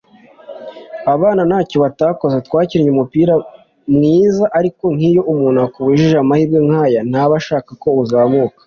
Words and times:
abana 1.13 1.41
ntacyo 1.49 1.77
batakoze 1.83 2.37
…Twakinnye 2.47 2.89
umupira 2.91 3.33
mwiza 3.93 4.45
ariko 4.59 4.83
nk’iyo 4.95 5.21
umuntu 5.33 5.57
akubujije 5.65 6.15
amahirwe 6.19 6.59
nk’aya 6.67 7.01
ntaba 7.09 7.33
ashaka 7.41 7.71
ko 7.81 7.89
uzamuka” 8.03 8.57